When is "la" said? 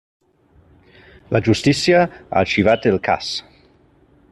1.35-1.41